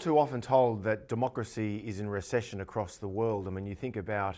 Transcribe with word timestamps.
too 0.00 0.18
often 0.18 0.40
told 0.40 0.82
that 0.82 1.08
democracy 1.08 1.76
is 1.86 2.00
in 2.00 2.08
recession 2.08 2.62
across 2.62 2.96
the 2.96 3.06
world. 3.06 3.46
I 3.46 3.50
mean, 3.50 3.66
you 3.66 3.74
think 3.74 3.96
about 3.96 4.36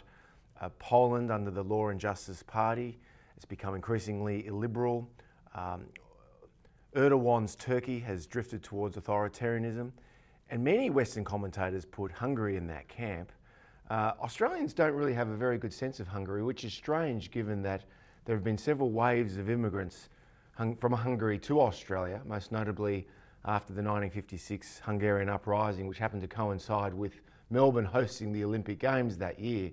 uh, 0.61 0.69
Poland 0.81 1.31
under 1.31 1.53
the 1.53 1.63
Law 1.63 1.89
and 1.89 2.01
Justice 2.01 2.43
Party, 2.43 2.99
it's 3.37 3.45
become 3.45 3.77
increasingly 3.77 4.45
illiberal. 4.47 5.09
Um, 5.55 5.87
Erdogan's 6.97 7.55
Turkey 7.55 8.01
has 8.01 8.27
drifted 8.27 8.65
towards 8.65 8.97
authoritarianism, 8.97 9.93
and 10.51 10.65
many 10.65 10.91
Western 10.91 11.23
commentators 11.23 11.85
put 11.85 12.11
Hungary 12.11 12.57
in 12.57 12.67
that 12.67 12.89
camp. 12.89 13.31
Uh, 13.89 14.13
Australians 14.21 14.75
don't 14.75 14.95
really 14.95 15.15
have 15.15 15.29
a 15.29 15.37
very 15.37 15.59
good 15.59 15.73
sense 15.73 16.01
of 16.01 16.09
Hungary, 16.09 16.43
which 16.43 16.65
is 16.65 16.73
strange 16.73 17.31
given 17.31 17.63
that 17.63 17.85
there 18.25 18.35
have 18.35 18.45
been 18.45 18.59
several 18.59 18.91
waves 18.91 19.37
of 19.37 19.49
immigrants 19.49 20.09
hung- 20.57 20.77
from 20.77 20.93
Hungary 20.93 21.39
to 21.39 21.61
Australia, 21.61 22.21
most 22.27 22.51
notably 22.51 23.07
after 23.45 23.73
the 23.73 23.83
1956 23.83 24.83
Hungarian 24.85 25.29
uprising, 25.29 25.87
which 25.87 25.99
happened 25.99 26.23
to 26.23 26.29
coincide 26.29 26.95
with 26.95 27.21
Melbourne 27.51 27.85
hosting 27.85 28.33
the 28.33 28.45
Olympic 28.45 28.79
Games 28.79 29.19
that 29.19 29.39
year. 29.39 29.71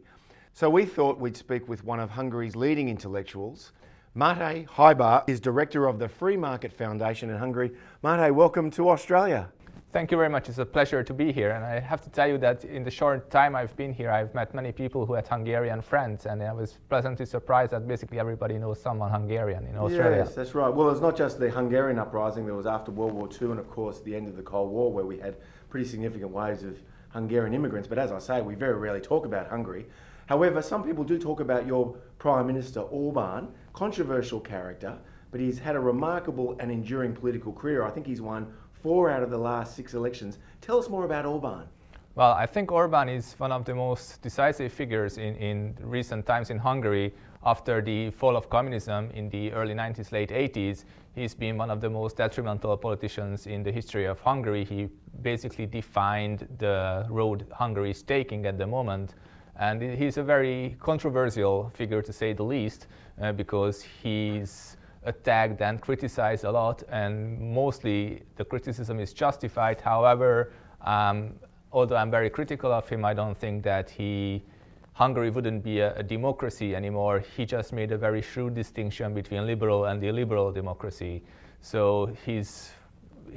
So 0.53 0.69
we 0.69 0.85
thought 0.85 1.19
we'd 1.19 1.37
speak 1.37 1.67
with 1.69 1.83
one 1.83 1.99
of 1.99 2.09
Hungary's 2.09 2.55
leading 2.55 2.89
intellectuals. 2.89 3.71
Mate 4.15 4.67
Hajba 4.67 5.29
is 5.29 5.39
director 5.39 5.85
of 5.85 5.99
the 5.99 6.09
Free 6.09 6.35
Market 6.35 6.73
Foundation 6.73 7.29
in 7.29 7.37
Hungary. 7.37 7.71
Mate, 8.03 8.31
welcome 8.31 8.71
to 8.71 8.89
Australia. 8.89 9.49
Thank 9.91 10.11
you 10.11 10.17
very 10.17 10.29
much. 10.29 10.49
It's 10.49 10.59
a 10.59 10.65
pleasure 10.67 11.03
to 11.03 11.13
be 11.15 11.31
here. 11.31 11.49
And 11.49 11.65
I 11.65 11.79
have 11.79 11.99
to 12.01 12.11
tell 12.11 12.27
you 12.27 12.37
that 12.37 12.63
in 12.63 12.83
the 12.83 12.91
short 12.91 13.31
time 13.31 13.55
I've 13.55 13.75
been 13.75 13.91
here, 13.91 14.11
I've 14.11 14.35
met 14.35 14.53
many 14.53 14.71
people 14.71 15.03
who 15.03 15.13
had 15.13 15.27
Hungarian 15.27 15.81
friends, 15.81 16.27
and 16.27 16.43
I 16.43 16.53
was 16.53 16.77
pleasantly 16.89 17.25
surprised 17.25 17.71
that 17.71 17.87
basically 17.87 18.19
everybody 18.19 18.59
knows 18.59 18.79
someone 18.79 19.09
Hungarian 19.09 19.65
in 19.65 19.75
Australia. 19.75 20.17
Yes, 20.17 20.35
that's 20.35 20.53
right. 20.53 20.69
Well, 20.69 20.91
it's 20.91 21.01
not 21.01 21.17
just 21.17 21.39
the 21.39 21.49
Hungarian 21.49 21.97
uprising, 21.97 22.45
that 22.45 22.53
was 22.53 22.67
after 22.67 22.91
World 22.91 23.13
War 23.13 23.27
II, 23.41 23.49
and 23.49 23.59
of 23.59 23.67
course 23.71 23.99
the 24.01 24.15
end 24.15 24.27
of 24.27 24.35
the 24.35 24.43
Cold 24.43 24.71
War, 24.71 24.93
where 24.93 25.05
we 25.05 25.17
had 25.17 25.37
pretty 25.71 25.89
significant 25.89 26.29
waves 26.29 26.61
of 26.61 26.79
Hungarian 27.09 27.55
immigrants. 27.55 27.87
But 27.87 27.97
as 27.97 28.11
I 28.11 28.19
say, 28.19 28.43
we 28.43 28.53
very 28.53 28.75
rarely 28.75 29.01
talk 29.01 29.25
about 29.25 29.49
Hungary. 29.49 29.87
However, 30.27 30.61
some 30.61 30.83
people 30.83 31.03
do 31.03 31.17
talk 31.17 31.39
about 31.39 31.65
your 31.65 31.95
Prime 32.19 32.45
Minister 32.45 32.81
Orban, 32.81 33.47
controversial 33.73 34.39
character, 34.39 34.99
but 35.31 35.41
he's 35.41 35.57
had 35.57 35.75
a 35.75 35.79
remarkable 35.79 36.55
and 36.59 36.71
enduring 36.71 37.15
political 37.15 37.53
career. 37.53 37.83
I 37.83 37.89
think 37.89 38.05
he's 38.05 38.21
won 38.21 38.53
four 38.81 39.09
out 39.09 39.23
of 39.23 39.29
the 39.29 39.37
last 39.37 39.75
six 39.75 39.93
elections. 39.93 40.37
Tell 40.61 40.79
us 40.79 40.89
more 40.89 41.05
about 41.05 41.25
Orban. 41.25 41.67
Well, 42.15 42.33
I 42.33 42.45
think 42.45 42.71
Orban 42.71 43.07
is 43.07 43.35
one 43.37 43.51
of 43.51 43.65
the 43.65 43.75
most 43.75 44.21
decisive 44.21 44.73
figures 44.73 45.17
in, 45.17 45.35
in 45.35 45.77
recent 45.81 46.25
times 46.25 46.49
in 46.49 46.57
Hungary. 46.57 47.13
After 47.45 47.81
the 47.81 48.11
fall 48.11 48.35
of 48.35 48.49
communism 48.49 49.09
in 49.11 49.29
the 49.29 49.53
early 49.53 49.73
90s, 49.73 50.11
late 50.11 50.29
80s, 50.29 50.83
he's 51.15 51.33
been 51.33 51.57
one 51.57 51.69
of 51.69 51.79
the 51.79 51.89
most 51.89 52.17
detrimental 52.17 52.75
politicians 52.75 53.47
in 53.47 53.63
the 53.63 53.71
history 53.71 54.05
of 54.05 54.19
Hungary. 54.19 54.65
He 54.65 54.89
basically 55.21 55.65
defined 55.65 56.47
the 56.57 57.05
road 57.09 57.45
Hungary 57.53 57.91
is 57.91 58.03
taking 58.03 58.45
at 58.45 58.57
the 58.57 58.67
moment. 58.67 59.15
And 59.55 59.81
he's 59.81 60.17
a 60.17 60.23
very 60.23 60.75
controversial 60.79 61.71
figure, 61.75 62.01
to 62.01 62.11
say 62.11 62.33
the 62.33 62.43
least, 62.43 62.87
uh, 63.21 63.31
because 63.31 63.81
he's 63.81 64.77
attacked 65.03 65.61
and 65.61 65.81
criticized 65.81 66.43
a 66.43 66.51
lot, 66.51 66.83
and 66.89 67.39
mostly 67.39 68.23
the 68.35 68.45
criticism 68.45 68.99
is 68.99 69.13
justified. 69.13 69.79
However, 69.81 70.51
um, 70.81 71.33
although 71.71 71.95
I'm 71.95 72.11
very 72.11 72.29
critical 72.29 72.71
of 72.71 72.87
him, 72.89 73.05
I 73.05 73.13
don't 73.13 73.37
think 73.37 73.63
that 73.63 73.89
he 73.89 74.43
Hungary 74.93 75.29
wouldn't 75.29 75.63
be 75.63 75.79
a, 75.79 75.95
a, 75.95 76.03
democracy 76.03 76.75
anymore. 76.75 77.23
He 77.37 77.45
just 77.45 77.71
made 77.71 77.93
a 77.93 77.97
very 77.97 78.21
shrewd 78.21 78.53
distinction 78.53 79.13
between 79.13 79.45
liberal 79.45 79.85
and 79.85 80.03
illiberal 80.03 80.51
democracy. 80.51 81.23
So 81.61 82.13
he's 82.25 82.71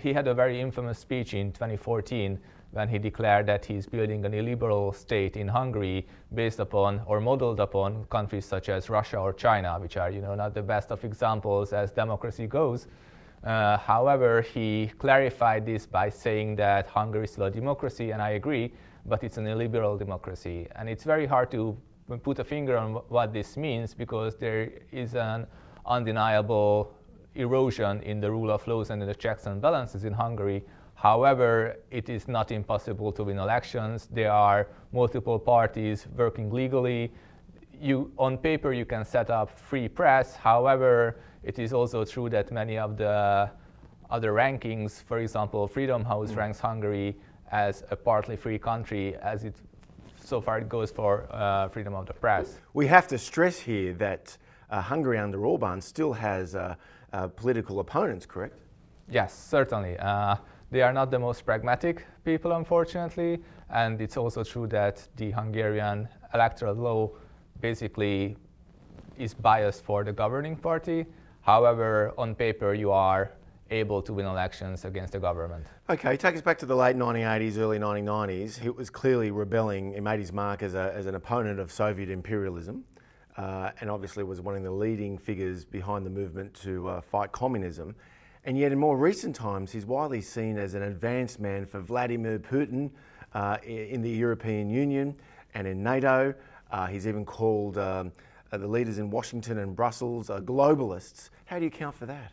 he 0.00 0.12
had 0.12 0.26
a 0.26 0.34
very 0.34 0.60
infamous 0.60 0.98
speech 0.98 1.34
in 1.34 1.52
2014 1.52 2.38
when 2.72 2.88
he 2.88 2.98
declared 2.98 3.46
that 3.46 3.64
he's 3.64 3.86
building 3.86 4.24
an 4.24 4.34
illiberal 4.34 4.92
state 4.92 5.36
in 5.36 5.46
Hungary 5.46 6.06
based 6.34 6.58
upon 6.58 7.02
or 7.06 7.20
modeled 7.20 7.60
upon 7.60 8.04
countries 8.06 8.46
such 8.46 8.68
as 8.68 8.88
Russia 8.88 9.18
or 9.18 9.32
China, 9.32 9.78
which 9.78 9.96
are 9.96 10.10
you 10.10 10.20
know 10.20 10.34
not 10.34 10.54
the 10.54 10.62
best 10.62 10.90
of 10.90 11.04
examples 11.04 11.72
as 11.72 11.92
democracy 11.92 12.46
goes. 12.46 12.88
Uh, 13.44 13.76
however, 13.76 14.40
he 14.40 14.90
clarified 14.98 15.66
this 15.66 15.84
by 15.84 16.08
saying 16.08 16.56
that 16.56 16.86
Hungary 16.86 17.24
is 17.24 17.32
still 17.32 17.46
a 17.46 17.50
democracy, 17.50 18.12
and 18.12 18.22
I 18.22 18.30
agree, 18.30 18.72
but 19.04 19.22
it's 19.24 19.36
an 19.36 19.46
illiberal 19.46 19.98
democracy. 19.98 20.68
And 20.76 20.88
it's 20.88 21.04
very 21.04 21.26
hard 21.26 21.50
to 21.50 21.76
put 22.22 22.38
a 22.38 22.44
finger 22.44 22.78
on 22.78 22.94
what 23.08 23.32
this 23.32 23.56
means 23.56 23.94
because 23.94 24.36
there 24.36 24.70
is 24.92 25.14
an 25.14 25.46
undeniable 25.86 26.94
erosion 27.34 28.00
in 28.02 28.20
the 28.20 28.30
rule 28.30 28.50
of 28.50 28.66
laws 28.66 28.90
and 28.90 29.02
in 29.02 29.08
the 29.08 29.14
checks 29.14 29.46
and 29.46 29.60
balances 29.60 30.04
in 30.04 30.12
Hungary 30.12 30.62
However, 31.02 31.78
it 31.90 32.08
is 32.08 32.28
not 32.28 32.52
impossible 32.52 33.10
to 33.10 33.24
win 33.24 33.38
elections. 33.40 34.08
There 34.12 34.30
are 34.30 34.68
multiple 34.92 35.36
parties 35.36 36.06
working 36.16 36.48
legally. 36.52 37.10
You, 37.80 38.12
on 38.18 38.38
paper, 38.38 38.72
you 38.72 38.84
can 38.84 39.04
set 39.04 39.28
up 39.28 39.50
free 39.50 39.88
press. 39.88 40.36
However, 40.36 41.16
it 41.42 41.58
is 41.58 41.72
also 41.72 42.04
true 42.04 42.30
that 42.30 42.52
many 42.52 42.78
of 42.78 42.96
the 42.96 43.50
other 44.10 44.32
rankings, 44.32 45.02
for 45.02 45.18
example, 45.18 45.66
Freedom 45.66 46.04
House 46.04 46.30
mm. 46.30 46.36
ranks 46.36 46.60
Hungary 46.60 47.16
as 47.50 47.82
a 47.90 47.96
partly 47.96 48.36
free 48.36 48.60
country, 48.60 49.16
as 49.16 49.42
it 49.42 49.56
so 50.22 50.40
far 50.40 50.58
it 50.58 50.68
goes 50.68 50.92
for 50.92 51.26
uh, 51.32 51.68
freedom 51.70 51.94
of 51.94 52.06
the 52.06 52.14
press. 52.14 52.60
We 52.74 52.86
have 52.86 53.08
to 53.08 53.18
stress 53.18 53.58
here 53.58 53.92
that 53.94 54.38
uh, 54.70 54.80
Hungary 54.80 55.18
under 55.18 55.44
Orban 55.44 55.80
still 55.80 56.12
has 56.12 56.54
uh, 56.54 56.76
uh 57.12 57.26
political 57.26 57.80
opponents, 57.80 58.24
correct? 58.24 58.56
Yes, 59.08 59.34
certainly. 59.34 59.98
They 60.72 60.80
are 60.80 60.92
not 60.94 61.10
the 61.10 61.18
most 61.18 61.44
pragmatic 61.44 62.06
people, 62.24 62.52
unfortunately, 62.52 63.42
and 63.68 64.00
it's 64.00 64.16
also 64.16 64.42
true 64.42 64.66
that 64.68 65.06
the 65.16 65.30
Hungarian 65.30 66.08
electoral 66.32 66.74
law 66.74 67.10
basically 67.60 68.38
is 69.18 69.34
biased 69.34 69.84
for 69.84 70.02
the 70.02 70.14
governing 70.14 70.56
party. 70.56 71.04
However, 71.42 72.14
on 72.16 72.34
paper, 72.34 72.72
you 72.72 72.90
are 72.90 73.32
able 73.70 74.00
to 74.00 74.14
win 74.14 74.24
elections 74.24 74.86
against 74.86 75.12
the 75.12 75.18
government. 75.18 75.66
Okay, 75.90 76.16
take 76.16 76.36
us 76.36 76.40
back 76.40 76.56
to 76.60 76.66
the 76.66 76.74
late 76.74 76.96
1980s, 76.96 77.58
early 77.58 77.78
1990s. 77.78 78.58
He 78.58 78.70
was 78.70 78.88
clearly 78.88 79.30
rebelling. 79.30 79.92
He 79.92 80.00
made 80.00 80.20
his 80.20 80.32
mark 80.32 80.62
as, 80.62 80.74
a, 80.74 80.90
as 80.94 81.04
an 81.04 81.14
opponent 81.14 81.60
of 81.60 81.70
Soviet 81.70 82.08
imperialism 82.08 82.84
uh, 83.36 83.70
and 83.80 83.90
obviously 83.90 84.24
was 84.24 84.40
one 84.40 84.56
of 84.56 84.62
the 84.62 84.70
leading 84.70 85.18
figures 85.18 85.64
behind 85.64 86.04
the 86.04 86.10
movement 86.10 86.54
to 86.54 86.88
uh, 86.88 87.00
fight 87.00 87.32
communism. 87.32 87.94
And 88.44 88.58
yet, 88.58 88.72
in 88.72 88.78
more 88.78 88.96
recent 88.96 89.36
times, 89.36 89.70
he's 89.70 89.86
widely 89.86 90.20
seen 90.20 90.58
as 90.58 90.74
an 90.74 90.82
advanced 90.82 91.38
man 91.38 91.64
for 91.64 91.80
Vladimir 91.80 92.40
Putin 92.40 92.90
uh, 93.34 93.58
in 93.64 94.02
the 94.02 94.10
European 94.10 94.68
Union 94.68 95.14
and 95.54 95.64
in 95.64 95.80
NATO. 95.82 96.34
Uh, 96.72 96.86
he's 96.86 97.06
even 97.06 97.24
called 97.24 97.78
um, 97.78 98.10
uh, 98.50 98.58
the 98.58 98.66
leaders 98.66 98.98
in 98.98 99.10
Washington 99.10 99.58
and 99.58 99.76
Brussels 99.76 100.28
uh, 100.28 100.40
globalists. 100.40 101.30
How 101.44 101.58
do 101.58 101.64
you 101.64 101.68
account 101.68 101.94
for 101.94 102.06
that? 102.06 102.32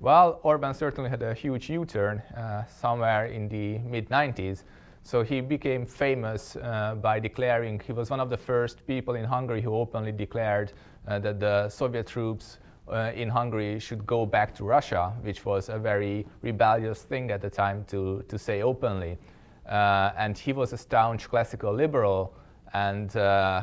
Well, 0.00 0.40
Orban 0.44 0.72
certainly 0.72 1.10
had 1.10 1.22
a 1.22 1.34
huge 1.34 1.68
U 1.68 1.84
turn 1.84 2.20
uh, 2.36 2.64
somewhere 2.64 3.26
in 3.26 3.48
the 3.48 3.78
mid 3.78 4.08
90s. 4.08 4.62
So 5.02 5.22
he 5.22 5.42
became 5.42 5.84
famous 5.84 6.56
uh, 6.56 6.94
by 6.94 7.20
declaring, 7.20 7.80
he 7.86 7.92
was 7.92 8.08
one 8.08 8.20
of 8.20 8.30
the 8.30 8.38
first 8.38 8.86
people 8.86 9.14
in 9.14 9.26
Hungary 9.26 9.60
who 9.60 9.74
openly 9.74 10.12
declared 10.12 10.72
that 11.06 11.38
the 11.38 11.68
Soviet 11.68 12.06
troops 12.06 12.56
uh, 12.88 13.12
in 13.14 13.28
Hungary 13.28 13.78
should 13.78 14.06
go 14.06 14.26
back 14.26 14.54
to 14.56 14.64
Russia, 14.64 15.12
which 15.22 15.44
was 15.44 15.68
a 15.68 15.78
very 15.78 16.26
rebellious 16.42 17.02
thing 17.02 17.30
at 17.30 17.40
the 17.40 17.50
time 17.50 17.84
to, 17.88 18.22
to 18.28 18.38
say 18.38 18.62
openly. 18.62 19.18
Uh, 19.66 20.10
and 20.18 20.36
he 20.36 20.52
was 20.52 20.72
a 20.72 20.78
staunch 20.78 21.28
classical 21.28 21.72
liberal, 21.72 22.34
and 22.74 23.16
uh, 23.16 23.62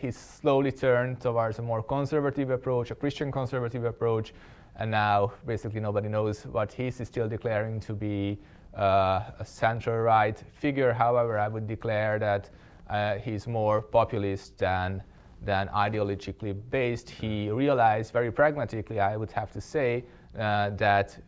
he 0.00 0.10
slowly 0.10 0.70
turned 0.70 1.20
towards 1.20 1.58
a 1.58 1.62
more 1.62 1.82
conservative 1.82 2.50
approach, 2.50 2.90
a 2.90 2.94
Christian 2.94 3.32
conservative 3.32 3.84
approach, 3.84 4.34
and 4.76 4.90
now 4.90 5.32
basically 5.46 5.80
nobody 5.80 6.08
knows 6.08 6.44
what 6.46 6.72
he's 6.72 7.04
still 7.06 7.28
declaring 7.28 7.80
to 7.80 7.94
be 7.94 8.38
uh, 8.76 9.22
a 9.38 9.44
central 9.44 9.98
right 9.98 10.42
figure. 10.52 10.92
However, 10.92 11.38
I 11.38 11.48
would 11.48 11.66
declare 11.66 12.18
that 12.18 12.50
uh, 12.88 13.16
he's 13.16 13.46
more 13.46 13.82
populist 13.82 14.58
than 14.58 15.02
than 15.42 15.68
ideologically 15.68 16.56
based, 16.70 17.08
he 17.08 17.50
realized 17.50 18.12
very 18.12 18.30
pragmatically, 18.30 19.00
I 19.00 19.16
would 19.16 19.30
have 19.32 19.52
to 19.52 19.60
say, 19.60 20.04
uh, 20.38 20.70
that 20.70 21.18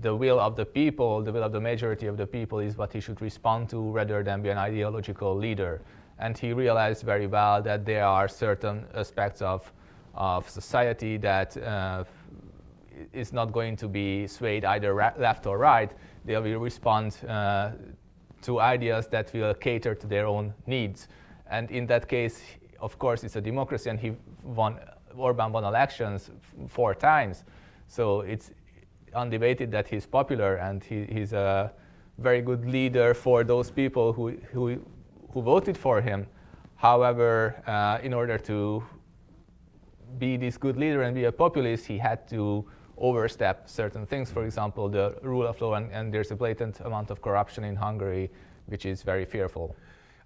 the 0.00 0.14
will 0.14 0.38
of 0.38 0.56
the 0.56 0.64
people, 0.64 1.22
the 1.22 1.32
will 1.32 1.42
of 1.42 1.52
the 1.52 1.60
majority 1.60 2.06
of 2.06 2.16
the 2.16 2.26
people, 2.26 2.58
is 2.58 2.76
what 2.76 2.92
he 2.92 3.00
should 3.00 3.20
respond 3.20 3.68
to 3.70 3.90
rather 3.90 4.22
than 4.22 4.42
be 4.42 4.50
an 4.50 4.58
ideological 4.58 5.34
leader. 5.34 5.80
And 6.18 6.36
he 6.36 6.52
realized 6.52 7.04
very 7.04 7.26
well 7.26 7.62
that 7.62 7.84
there 7.84 8.04
are 8.04 8.28
certain 8.28 8.84
aspects 8.94 9.40
of, 9.40 9.72
of 10.14 10.48
society 10.48 11.16
that 11.18 11.56
uh, 11.56 12.04
is 13.12 13.32
not 13.32 13.52
going 13.52 13.76
to 13.76 13.88
be 13.88 14.26
swayed 14.26 14.64
either 14.64 14.94
ra- 14.94 15.12
left 15.16 15.46
or 15.46 15.58
right. 15.58 15.92
They 16.24 16.36
will 16.36 16.58
respond 16.58 17.16
uh, 17.26 17.70
to 18.42 18.60
ideas 18.60 19.06
that 19.08 19.32
will 19.32 19.54
cater 19.54 19.94
to 19.94 20.06
their 20.06 20.26
own 20.26 20.52
needs. 20.66 21.08
And 21.50 21.70
in 21.70 21.86
that 21.86 22.08
case, 22.08 22.42
of 22.80 22.98
course, 22.98 23.24
it's 23.24 23.36
a 23.36 23.40
democracy, 23.40 23.90
and 23.90 23.98
he 23.98 24.12
won. 24.42 24.78
Orban 25.16 25.52
won 25.52 25.64
elections 25.64 26.30
four 26.68 26.94
times, 26.94 27.44
so 27.88 28.20
it's 28.20 28.52
undebated 29.14 29.70
that 29.70 29.88
he's 29.88 30.06
popular 30.06 30.56
and 30.56 30.84
he, 30.84 31.04
he's 31.06 31.32
a 31.32 31.72
very 32.18 32.40
good 32.42 32.64
leader 32.66 33.14
for 33.14 33.44
those 33.44 33.70
people 33.70 34.12
who, 34.12 34.30
who, 34.52 34.80
who 35.32 35.42
voted 35.42 35.76
for 35.76 36.00
him. 36.00 36.26
However, 36.76 37.62
uh, 37.66 38.04
in 38.04 38.12
order 38.12 38.38
to 38.38 38.84
be 40.18 40.36
this 40.36 40.56
good 40.56 40.76
leader 40.76 41.02
and 41.02 41.14
be 41.14 41.24
a 41.24 41.32
populist, 41.32 41.86
he 41.86 41.98
had 41.98 42.28
to 42.28 42.64
overstep 42.96 43.68
certain 43.68 44.06
things. 44.06 44.30
For 44.30 44.44
example, 44.44 44.88
the 44.88 45.16
rule 45.22 45.46
of 45.46 45.60
law, 45.60 45.74
and, 45.74 45.90
and 45.92 46.12
there's 46.12 46.30
a 46.30 46.36
blatant 46.36 46.80
amount 46.80 47.10
of 47.10 47.22
corruption 47.22 47.64
in 47.64 47.76
Hungary, 47.76 48.30
which 48.66 48.86
is 48.86 49.02
very 49.02 49.24
fearful. 49.24 49.76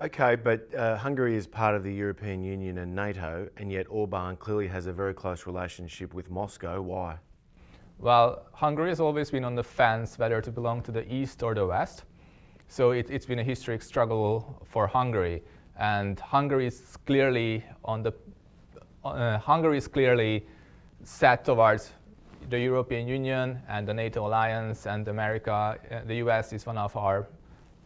Okay, 0.03 0.35
but 0.35 0.69
uh, 0.75 0.97
Hungary 0.97 1.37
is 1.37 1.47
part 1.47 1.77
of 1.77 1.85
the 1.85 1.95
European 1.95 2.43
Union 2.43 2.79
and 2.79 2.93
NATO, 2.93 3.49
and 3.57 3.71
yet 3.71 3.87
Orban 3.89 4.35
clearly 4.35 4.67
has 4.67 4.87
a 4.89 4.93
very 4.93 5.15
close 5.15 5.47
relationship 5.47 6.13
with 6.13 6.29
Moscow. 6.29 6.83
Why? 6.83 7.19
Well, 8.01 8.47
Hungary 8.53 8.89
has 8.89 8.99
always 8.99 9.31
been 9.31 9.45
on 9.45 9.55
the 9.55 9.63
fence 9.63 10.19
whether 10.19 10.41
to 10.41 10.51
belong 10.51 10.83
to 10.83 10.91
the 10.91 11.05
East 11.15 11.45
or 11.45 11.55
the 11.55 11.65
West. 11.65 12.03
So 12.67 12.91
it, 12.91 13.11
has 13.11 13.27
been 13.27 13.39
a 13.39 13.45
historic 13.45 13.81
struggle 13.81 14.61
for 14.65 14.89
Hungary, 14.89 15.45
and 15.79 16.19
Hungary 16.19 16.67
is 16.67 16.99
clearly 17.07 17.63
on 17.85 18.03
the 18.03 18.13
uh, 19.05 19.39
Hungary 19.39 19.79
is 19.79 19.87
clearly 19.87 20.45
set 21.05 21.45
towards 21.45 21.93
the 22.51 22.59
European 22.59 23.07
Union 23.07 23.61
and 23.69 23.87
the 23.87 23.95
NATO 23.95 24.27
alliance 24.27 24.85
and 24.87 25.07
America. 25.07 25.79
Uh, 25.89 26.01
the 26.07 26.17
US 26.17 26.53
is 26.53 26.67
one 26.67 26.77
of 26.77 26.97
our 26.97 27.29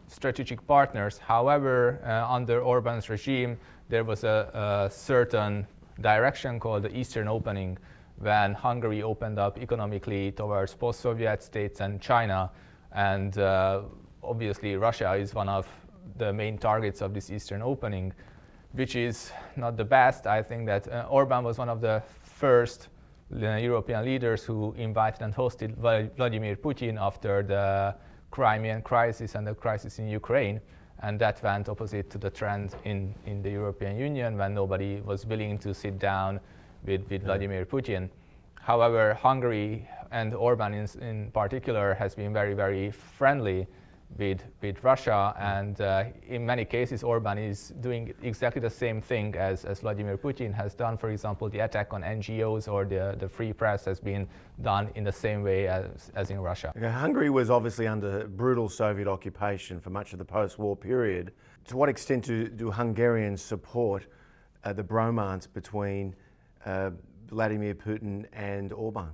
strategic 0.07 0.65
partners. 0.67 1.17
However, 1.17 1.99
uh, 2.05 2.33
under 2.33 2.61
Orban's 2.61 3.09
regime, 3.09 3.57
there 3.89 4.03
was 4.03 4.23
a, 4.23 4.49
a, 4.87 4.91
certain 4.91 5.67
direction 6.01 6.59
called 6.59 6.83
the 6.83 6.97
Eastern 6.97 7.27
Opening 7.27 7.77
when 8.19 8.53
Hungary 8.53 9.03
opened 9.03 9.37
up 9.37 9.59
economically 9.59 10.31
towards 10.31 10.73
post 10.73 11.01
Soviet 11.01 11.43
states 11.43 11.81
and 11.81 12.01
China. 12.01 12.49
And 12.93 13.37
uh, 13.37 13.81
obviously, 14.23 14.75
Russia 14.75 15.13
is 15.13 15.33
one 15.33 15.49
of 15.49 15.67
the 16.17 16.33
main 16.33 16.57
targets 16.57 17.01
of 17.01 17.13
this 17.13 17.29
Eastern 17.29 17.61
Opening, 17.61 18.13
which 18.71 18.95
is 18.95 19.31
not 19.55 19.77
the 19.77 19.85
best. 19.85 20.25
I 20.25 20.41
think 20.41 20.65
that 20.67 20.87
uh, 20.87 21.05
Orban 21.09 21.43
was 21.43 21.57
one 21.57 21.69
of 21.69 21.81
the 21.81 22.01
first 22.23 22.87
uh, 23.31 23.55
European 23.55 24.05
leaders 24.05 24.43
who 24.43 24.73
invited 24.77 25.21
and 25.21 25.35
hosted 25.35 25.75
Vladimir 26.15 26.55
Putin 26.55 26.97
after 26.99 27.43
the 27.43 27.95
Crimean 28.37 28.83
crisis 28.83 29.33
and 29.33 29.47
the 29.47 29.55
crisis 29.55 29.97
in 29.97 30.07
Ukraine. 30.07 30.61
And 31.01 31.19
that 31.19 31.41
went 31.41 31.69
opposite 31.69 32.11
to 32.11 32.19
the 32.19 32.29
trend 32.29 32.75
in, 32.83 33.15
in 33.25 33.41
the 33.41 33.49
European 33.49 33.97
Union 33.97 34.37
when 34.37 34.53
nobody 34.53 35.01
was 35.01 35.25
willing 35.25 35.57
to 35.59 35.73
sit 35.73 35.97
down 35.97 36.39
with, 36.85 37.01
with 37.09 37.21
yeah. 37.21 37.27
Vladimir 37.29 37.65
Putin. 37.65 38.09
However, 38.61 39.15
Hungary 39.15 39.89
and 40.11 40.35
Orban 40.35 40.75
in, 40.75 40.87
in 41.01 41.31
particular 41.31 41.95
has 41.95 42.13
been 42.13 42.31
very, 42.31 42.53
very 42.53 42.91
friendly 42.91 43.65
with, 44.15 44.43
with 44.61 44.83
Russia. 44.83 45.35
And 45.39 45.79
uh, 45.81 46.05
in 46.27 46.45
many 46.45 46.65
cases, 46.65 47.03
Orban 47.03 47.37
is 47.37 47.73
doing 47.81 48.13
exactly 48.21 48.61
the 48.61 48.69
same 48.69 49.01
thing 49.01 49.35
as, 49.35 49.65
as 49.65 49.81
Vladimir 49.81 50.17
Putin 50.17 50.53
has 50.53 50.73
done. 50.73 50.97
For 50.97 51.09
example, 51.09 51.49
the 51.49 51.59
attack 51.59 51.93
on 51.93 52.01
NGOs 52.01 52.71
or 52.71 52.85
the, 52.85 53.15
the 53.19 53.27
free 53.27 53.53
press 53.53 53.85
has 53.85 53.99
been 53.99 54.27
done 54.61 54.89
in 54.95 55.03
the 55.03 55.11
same 55.11 55.43
way 55.43 55.67
as, 55.67 56.11
as 56.15 56.29
in 56.29 56.39
Russia. 56.39 56.73
Okay, 56.75 56.89
Hungary 56.89 57.29
was 57.29 57.49
obviously 57.49 57.87
under 57.87 58.27
brutal 58.27 58.69
Soviet 58.69 59.07
occupation 59.07 59.79
for 59.79 59.89
much 59.89 60.13
of 60.13 60.19
the 60.19 60.25
post 60.25 60.57
war 60.57 60.75
period. 60.75 61.33
To 61.65 61.77
what 61.77 61.89
extent 61.89 62.25
do, 62.25 62.47
do 62.47 62.71
Hungarians 62.71 63.41
support 63.41 64.07
uh, 64.63 64.73
the 64.73 64.83
bromance 64.83 65.47
between 65.51 66.15
uh, 66.65 66.91
Vladimir 67.29 67.75
Putin 67.75 68.25
and 68.33 68.71
Orban? 68.71 69.09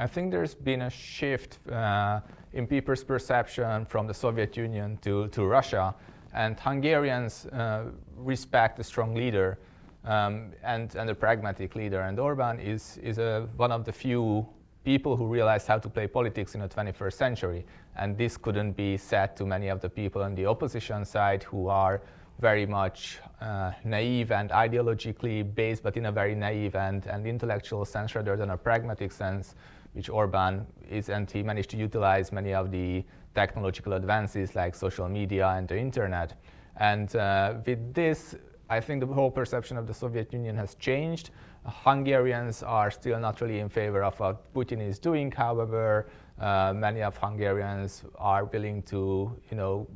I 0.00 0.06
think 0.06 0.30
there's 0.30 0.54
been 0.54 0.80
a 0.82 0.90
shift 0.90 1.58
uh, 1.70 2.20
in 2.54 2.66
people's 2.66 3.04
perception 3.04 3.84
from 3.84 4.06
the 4.06 4.14
Soviet 4.14 4.56
Union 4.56 4.98
to, 5.02 5.28
to 5.28 5.44
Russia, 5.44 5.94
and 6.32 6.58
Hungarians 6.58 7.44
uh, 7.46 7.84
respect 8.16 8.78
a 8.78 8.84
strong 8.84 9.14
leader 9.14 9.58
um, 10.06 10.52
and, 10.64 10.94
and 10.94 11.10
a 11.10 11.14
pragmatic 11.14 11.74
leader. 11.76 12.00
And 12.00 12.18
Orban 12.18 12.58
is, 12.60 12.96
is 13.02 13.18
a, 13.18 13.46
one 13.58 13.70
of 13.70 13.84
the 13.84 13.92
few 13.92 14.48
people 14.84 15.18
who 15.18 15.26
realized 15.26 15.66
how 15.66 15.78
to 15.78 15.88
play 15.90 16.06
politics 16.06 16.54
in 16.54 16.62
the 16.62 16.68
21st 16.68 17.12
century. 17.12 17.66
And 17.94 18.16
this 18.16 18.38
couldn't 18.38 18.72
be 18.72 18.96
said 18.96 19.36
to 19.36 19.44
many 19.44 19.68
of 19.68 19.82
the 19.82 19.90
people 19.90 20.22
on 20.22 20.34
the 20.34 20.46
opposition 20.46 21.04
side 21.04 21.42
who 21.42 21.68
are 21.68 22.00
very 22.40 22.64
much 22.64 23.18
uh, 23.42 23.72
naive 23.84 24.32
and 24.32 24.48
ideologically 24.48 25.54
based, 25.54 25.82
but 25.82 25.98
in 25.98 26.06
a 26.06 26.12
very 26.12 26.34
naive 26.34 26.74
and, 26.74 27.04
and 27.04 27.26
intellectual 27.26 27.84
sense 27.84 28.14
rather 28.14 28.34
than 28.34 28.48
a 28.48 28.56
pragmatic 28.56 29.12
sense 29.12 29.54
which 29.92 30.08
Orban 30.08 30.66
is, 30.88 31.08
and 31.08 31.30
he 31.30 31.42
managed 31.42 31.70
to 31.70 31.76
utilize 31.76 32.32
many 32.32 32.54
of 32.54 32.70
the 32.70 33.04
technological 33.34 33.92
advances 33.94 34.54
like 34.54 34.74
social 34.74 35.08
media 35.08 35.48
and 35.48 35.68
the 35.68 35.78
internet. 35.78 36.34
And 36.76 37.14
uh, 37.16 37.54
with 37.66 37.94
this, 37.94 38.34
I 38.68 38.80
think 38.80 39.00
the 39.00 39.06
whole 39.06 39.30
perception 39.30 39.76
of 39.76 39.86
the 39.86 39.94
Soviet 39.94 40.32
Union 40.32 40.56
has 40.56 40.74
changed. 40.76 41.30
Hungarians 41.66 42.62
are 42.62 42.90
still 42.90 43.18
not 43.18 43.40
really 43.40 43.58
in 43.58 43.68
favor 43.68 44.02
of 44.02 44.18
what 44.20 44.52
Putin 44.54 44.80
is 44.80 44.98
doing. 44.98 45.30
However, 45.30 46.08
uh, 46.38 46.72
many 46.74 47.02
of 47.02 47.16
Hungarians 47.16 48.04
are 48.16 48.44
willing 48.44 48.82
to, 48.84 49.36
you 49.50 49.56
know, 49.56 49.86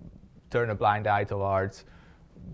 turn 0.51 0.71
a 0.71 0.75
blind 0.75 1.07
eye 1.07 1.25
towards 1.25 1.85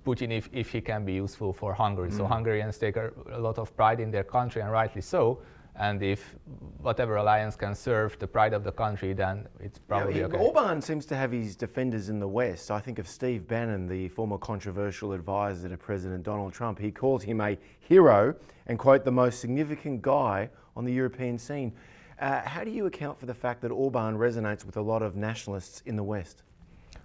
Putin 0.05 0.31
if, 0.31 0.49
if 0.53 0.71
he 0.71 0.81
can 0.81 1.05
be 1.05 1.15
useful 1.15 1.53
for 1.53 1.75
Hungary. 1.75 2.11
Mm. 2.11 2.17
So 2.17 2.27
Hungarians 2.27 2.79
take 2.79 2.97
a, 2.97 3.11
a, 3.33 3.39
lot 3.39 3.59
of 3.59 3.75
pride 3.77 3.99
in 3.99 4.11
their 4.11 4.23
country, 4.23 4.63
and 4.63 4.71
rightly 4.71 5.03
so. 5.03 5.43
And 5.77 6.03
if 6.03 6.37
whatever 6.79 7.17
alliance 7.17 7.57
can 7.57 7.75
serve 7.75 8.19
the 8.19 8.27
pride 8.27 8.53
of 8.53 8.65
the 8.65 8.73
country, 8.73 9.13
then 9.13 9.49
it's 9.61 9.79
probably 9.79 10.21
yeah, 10.21 10.27
okay. 10.27 10.37
Orban 10.37 10.83
seems 10.83 11.07
to 11.07 11.17
have 11.17 11.33
his 11.33 11.57
defenders 11.57 12.09
in 12.09 12.19
the 12.19 12.29
West. 12.29 12.71
I 12.71 12.81
think 12.81 12.99
of 12.99 13.09
Steve 13.09 13.47
Bannon, 13.49 13.87
the 13.87 14.09
former 14.09 14.37
controversial 14.37 15.13
advisor 15.13 15.69
to 15.69 15.77
President 15.77 16.23
Donald 16.23 16.53
Trump. 16.53 16.79
He 16.79 16.91
calls 16.91 17.23
him 17.23 17.41
a 17.41 17.57
hero 17.79 18.35
and, 18.67 18.79
quote, 18.79 19.05
the 19.05 19.13
most 19.13 19.41
significant 19.41 20.03
guy 20.03 20.51
on 20.77 20.85
the 20.85 20.93
European 20.93 21.39
scene. 21.39 21.73
Uh, 22.21 22.43
how 22.43 22.63
do 22.63 22.71
you 22.71 22.85
account 22.87 23.19
for 23.19 23.27
the 23.27 23.35
fact 23.35 23.63
that 23.63 23.71
Orban 23.71 24.19
resonates 24.19 24.67
with 24.67 24.77
a 24.77 24.83
lot 24.83 25.03
of 25.03 25.17
nationalists 25.17 25.83
in 25.87 25.97
the 25.97 26.03
West? 26.03 26.43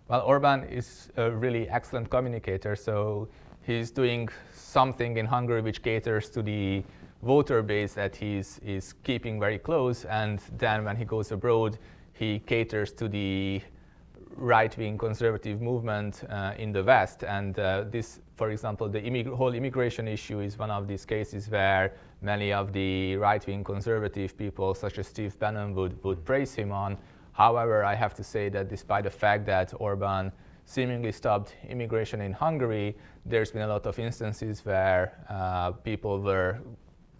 Well, 0.10 0.22
Orban 0.22 0.66
is 0.66 1.10
a 1.16 1.32
really 1.32 1.70
excellent 1.70 2.10
communicator, 2.10 2.76
so 2.76 3.30
he's 3.62 3.90
doing 3.92 4.30
something 4.54 5.18
in 5.18 5.26
Hungary 5.26 5.62
which 5.62 5.82
caters 5.82 6.30
to 6.32 6.42
the 6.42 6.84
voter 7.26 7.64
base 7.64 7.96
that 7.96 8.16
he's 8.16 8.60
is 8.60 8.94
keeping 9.04 9.40
very 9.40 9.58
close, 9.58 10.06
and 10.06 10.40
then 10.60 10.86
when 10.86 10.96
he 10.96 11.06
goes 11.06 11.32
abroad, 11.32 11.78
he 12.14 12.40
caters 12.40 12.92
to 12.92 13.08
the 13.10 13.62
right-wing 14.38 14.98
conservative 14.98 15.60
movement 15.60 16.24
uh, 16.30 16.54
in 16.60 16.72
the 16.72 16.84
West. 16.84 17.24
And 17.24 17.58
uh, 17.58 17.86
this, 17.90 18.20
for 18.36 18.52
example, 18.52 18.88
the 18.90 19.02
immig- 19.02 19.34
whole 19.34 19.56
immigration 19.56 20.08
issue 20.08 20.40
is 20.40 20.60
one 20.60 20.70
of 20.70 20.88
these 20.88 21.06
cases 21.06 21.50
where 21.50 21.94
many 22.22 22.54
of 22.54 22.72
the 22.72 23.16
right-wing 23.16 23.64
conservative 23.64 24.38
people, 24.38 24.76
such 24.76 25.00
as 25.00 25.08
Steve 25.08 25.40
Bannon, 25.40 25.74
would, 25.74 26.04
would 26.04 26.24
praise 26.26 26.54
him 26.54 26.72
on. 26.72 26.98
However, 27.32 27.84
I 27.84 27.96
have 27.96 28.14
to 28.16 28.24
say 28.24 28.50
that 28.50 28.70
despite 28.70 29.04
the 29.04 29.10
fact 29.10 29.46
that 29.48 29.74
Orban 29.80 30.32
seemingly 30.66 31.12
stopped 31.12 31.56
immigration 31.68 32.22
in 32.22 32.34
Hungary, 32.34 32.96
there's 33.26 33.52
been 33.52 33.64
a 33.64 33.68
lot 33.68 33.86
of 33.88 33.98
instances 33.98 34.64
where 34.64 35.14
uh, 35.30 35.72
people 35.72 36.22
were 36.22 36.60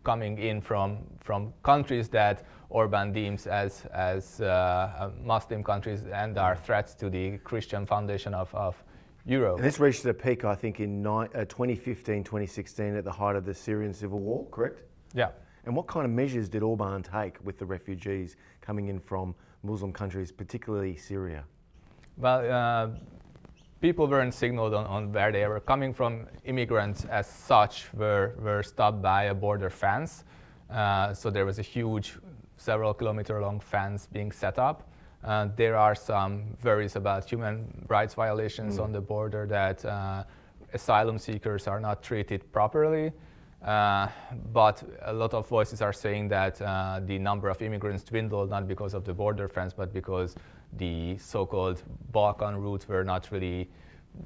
coming 0.06 0.38
in 0.38 0.62
from, 0.62 1.00
from 1.20 1.52
countries 1.64 2.08
that 2.10 2.46
Orban 2.70 3.12
deems 3.12 3.48
as, 3.48 3.86
as 3.94 4.40
uh, 4.40 5.12
Muslim 5.22 5.64
countries 5.64 6.04
and 6.06 6.38
are 6.38 6.56
threats 6.56 6.94
to 6.96 7.10
the 7.10 7.38
Christian 7.40 7.86
foundation 7.86 8.34
of, 8.34 8.54
of 8.56 8.82
Europe. 9.26 9.58
And 9.58 9.66
this 9.66 9.80
reached 9.80 10.06
a 10.06 10.14
peak, 10.14 10.46
I 10.46 10.56
think, 10.56 10.80
in 10.80 11.02
ni- 11.02 11.10
uh, 11.10 11.46
2015, 11.46 12.24
2016 12.24 12.96
at 12.96 13.04
the 13.04 13.12
height 13.12 13.36
of 13.36 13.46
the 13.46 13.54
Syrian 13.54 13.94
civil 13.94 14.20
war, 14.20 14.46
correct? 14.52 14.84
Yeah. 15.14 15.30
And 15.66 15.76
what 15.76 15.88
kind 15.88 16.06
of 16.06 16.12
measures 16.12 16.48
did 16.48 16.62
Orban 16.62 17.02
take 17.02 17.44
with 17.44 17.58
the 17.58 17.66
refugees 17.66 18.38
coming 18.62 18.88
in 18.88 19.00
from 19.00 19.34
Muslim 19.64 19.92
countries, 19.92 20.32
particularly 20.32 20.96
Syria? 20.96 21.44
Well, 22.18 22.52
uh, 22.52 22.90
people 23.82 24.08
weren't 24.08 24.34
signaled 24.34 24.74
on, 24.74 24.86
on, 24.86 25.12
where 25.12 25.32
they 25.32 25.46
were 25.48 25.60
coming 25.60 25.94
from. 25.94 26.28
Immigrants, 26.46 27.06
as 27.06 27.28
such, 27.28 27.94
were, 27.94 28.36
were 28.40 28.64
stopped 28.64 29.02
by 29.02 29.24
a 29.24 29.34
border 29.34 29.70
fence. 29.70 30.24
Uh, 30.70 31.14
so 31.14 31.30
there 31.30 31.46
was 31.46 31.60
a 31.60 31.62
huge, 31.62 32.16
several 32.58 32.94
kilometer 32.94 33.42
long 33.42 33.60
fence 33.60 34.08
being 34.12 34.32
set 34.32 34.58
up. 34.58 34.90
Uh, 35.24 35.48
there 35.56 35.76
are 35.76 35.96
some 35.96 36.44
worries 36.64 36.96
about 36.96 37.28
human 37.28 37.66
rights 37.88 38.14
violations 38.14 38.78
mm. 38.78 38.84
on 38.84 38.92
the 38.92 39.02
border 39.02 39.48
that 39.48 39.84
uh, 39.86 40.24
asylum 40.74 41.18
seekers 41.18 41.68
are 41.68 41.80
not 41.80 42.04
treated 42.04 42.52
properly. 42.52 43.12
Uh, 43.64 44.08
but 44.54 44.84
a 45.04 45.14
lot 45.14 45.34
of 45.34 45.48
voices 45.48 45.82
are 45.82 45.94
saying 45.94 46.28
that 46.28 46.62
uh, 46.62 47.00
the 47.06 47.18
number 47.18 47.50
of 47.50 47.60
immigrants 47.64 48.04
dwindled 48.04 48.50
not 48.52 48.68
because 48.68 48.94
of 48.94 49.04
the 49.06 49.14
border 49.14 49.48
fence, 49.48 49.74
but 49.74 49.92
because 49.92 50.36
the 50.78 51.18
so-called 51.18 51.82
Balkan 52.12 52.58
routes 52.58 52.88
were 52.88 53.04
not 53.04 53.30
really 53.32 53.70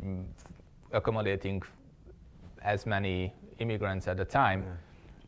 mm, 0.03 0.25
accommodating 0.91 1.61
as 2.61 2.85
many 2.85 3.33
immigrants 3.59 4.07
at 4.07 4.17
the 4.17 4.25
time. 4.25 4.63
Yeah. 4.63 4.73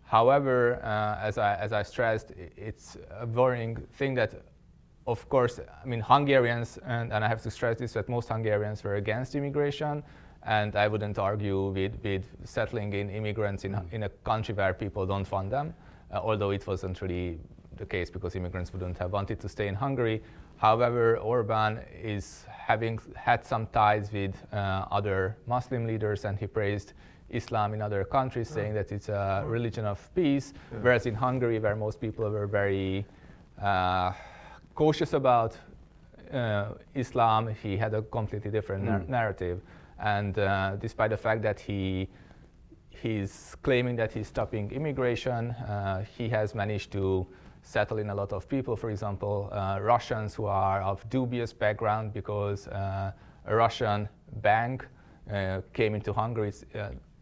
However, 0.03 0.79
uh, 0.83 1.25
as, 1.25 1.37
I, 1.37 1.55
as 1.55 1.71
I 1.71 1.83
stressed, 1.83 2.33
it's 2.57 2.97
a 3.19 3.25
worrying 3.25 3.77
thing 3.93 4.13
that 4.15 4.33
of 5.07 5.27
course, 5.29 5.59
I 5.59 5.87
mean, 5.87 5.99
Hungarians, 5.99 6.77
and, 6.85 7.11
and 7.11 7.23
I 7.23 7.27
have 7.27 7.41
to 7.43 7.51
stress 7.51 7.79
this, 7.79 7.93
that 7.93 8.07
most 8.07 8.29
Hungarians 8.29 8.83
were 8.83 8.95
against 8.95 9.35
immigration. 9.35 10.03
And 10.43 10.75
I 10.75 10.87
wouldn't 10.87 11.19
argue 11.19 11.69
with, 11.69 11.97
with 12.03 12.23
settling 12.43 12.93
in 12.93 13.09
immigrants 13.09 13.63
in, 13.63 13.79
in 13.91 14.03
a 14.03 14.09
country 14.09 14.55
where 14.55 14.73
people 14.73 15.05
don't 15.05 15.29
want 15.31 15.51
them, 15.51 15.73
uh, 16.11 16.19
although 16.23 16.51
it 16.51 16.65
wasn't 16.65 17.01
really 17.01 17.39
the 17.77 17.85
case 17.85 18.09
because 18.09 18.35
immigrants 18.35 18.73
wouldn't 18.73 18.97
have 18.97 19.11
wanted 19.11 19.39
to 19.39 19.49
stay 19.49 19.67
in 19.67 19.75
Hungary. 19.75 20.21
However, 20.61 21.17
Orban 21.17 21.79
is 22.03 22.45
having 22.47 22.99
had 23.15 23.43
some 23.43 23.65
ties 23.73 24.11
with 24.11 24.35
uh, 24.53 24.85
other 24.91 25.35
Muslim 25.47 25.87
leaders, 25.87 26.23
and 26.23 26.37
he 26.37 26.45
praised 26.45 26.93
Islam 27.29 27.73
in 27.73 27.81
other 27.81 28.03
countries, 28.03 28.47
yeah. 28.49 28.55
saying 28.55 28.73
that 28.75 28.91
it's 28.91 29.09
a 29.09 29.43
religion 29.47 29.85
of 29.85 29.97
peace. 30.13 30.53
Yeah. 30.53 30.77
Whereas 30.83 31.07
in 31.07 31.15
Hungary, 31.15 31.57
where 31.57 31.75
most 31.75 31.99
people 31.99 32.29
were 32.29 32.45
very 32.45 33.05
uh, 33.59 34.11
cautious 34.75 35.13
about 35.13 35.57
uh, 36.31 36.73
Islam, 36.93 37.47
he 37.63 37.75
had 37.75 37.95
a 37.95 38.03
completely 38.03 38.51
different 38.51 38.83
mm. 38.83 38.89
nar- 38.89 39.05
narrative. 39.07 39.61
And 39.97 40.37
uh, 40.37 40.75
despite 40.75 41.09
the 41.09 41.17
fact 41.17 41.41
that 41.41 41.59
he 41.59 42.07
he's 42.89 43.55
claiming 43.63 43.95
that 43.95 44.11
he's 44.11 44.27
stopping 44.27 44.69
immigration, 44.71 45.51
uh, 45.51 46.05
he 46.17 46.29
has 46.29 46.53
managed 46.53 46.91
to 46.91 47.25
settle 47.61 47.97
in 47.97 48.09
a 48.09 48.15
lot 48.15 48.33
of 48.33 48.47
people. 48.47 48.75
For 48.75 48.89
example, 48.89 49.49
uh, 49.51 49.79
Russians 49.81 50.33
who 50.35 50.45
are 50.45 50.81
of 50.81 51.07
dubious 51.09 51.53
background 51.53 52.13
because 52.13 52.67
uh, 52.67 53.11
a 53.45 53.55
Russian 53.55 54.09
bank 54.41 54.87
uh, 55.31 55.61
came 55.73 55.95
into 55.95 56.13
Hungary. 56.13 56.53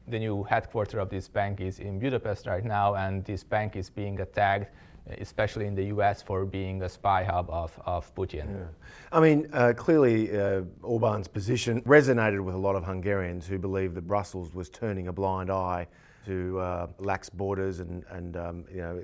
the 0.07 0.17
new 0.17 0.43
headquarters 0.43 0.99
of 0.99 1.09
this 1.09 1.27
bank 1.27 1.61
is 1.61 1.79
in 1.79 1.99
Budapest 1.99 2.47
right 2.47 2.65
now, 2.65 2.95
and 2.95 3.23
this 3.25 3.43
bank 3.43 3.75
is 3.75 3.89
being 3.91 4.19
attacked 4.21 4.73
especially 5.19 5.65
in 5.65 5.75
the 5.75 5.85
US, 5.85 6.21
for 6.21 6.45
being 6.45 6.83
a 6.83 6.89
spy 6.89 7.23
hub 7.23 7.49
of, 7.49 7.77
of 7.85 8.13
Putin. 8.15 8.47
Yeah. 8.47 8.65
I 9.11 9.19
mean, 9.19 9.49
uh, 9.53 9.73
clearly, 9.75 10.37
uh, 10.37 10.61
Orban's 10.83 11.27
position 11.27 11.81
resonated 11.81 12.41
with 12.43 12.55
a 12.55 12.57
lot 12.57 12.75
of 12.75 12.83
Hungarians 12.83 13.47
who 13.47 13.57
believed 13.57 13.95
that 13.95 14.07
Brussels 14.07 14.53
was 14.53 14.69
turning 14.69 15.07
a 15.07 15.13
blind 15.13 15.49
eye 15.49 15.87
to 16.29 16.59
uh, 16.59 16.87
lax 16.99 17.27
borders 17.27 17.79
and, 17.79 18.03
and 18.11 18.37
um, 18.37 18.63
you 18.71 18.81
know, 18.81 19.01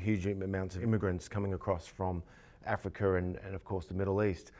huge 0.00 0.24
amounts 0.26 0.76
of 0.76 0.84
immigrants 0.84 1.28
coming 1.28 1.52
across 1.52 1.84
from 1.84 2.22
Africa 2.64 3.16
and, 3.16 3.38
and, 3.44 3.56
of 3.56 3.64
course, 3.64 3.86
the 3.86 3.94
Middle 3.94 4.22
East. 4.22 4.52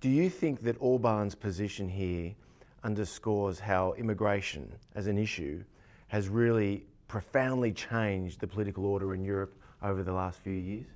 Do 0.00 0.08
you 0.08 0.30
think 0.30 0.62
that 0.62 0.74
Orban's 0.80 1.36
position 1.36 1.88
here 1.88 2.34
underscores 2.82 3.60
how 3.60 3.92
immigration 3.92 4.68
as 4.96 5.06
an 5.06 5.16
issue 5.16 5.62
has 6.08 6.28
really 6.28 6.84
profoundly 7.06 7.70
changed 7.70 8.40
the 8.40 8.48
political 8.48 8.84
order 8.84 9.14
in 9.14 9.24
Europe 9.24 9.54
over 9.84 10.02
the 10.02 10.12
last 10.12 10.40
few 10.40 10.54
years? 10.54 10.86